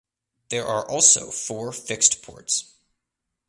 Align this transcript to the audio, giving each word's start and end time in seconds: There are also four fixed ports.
There 0.49 0.65
are 0.65 0.83
also 0.89 1.29
four 1.29 1.71
fixed 1.71 2.23
ports. 2.23 2.73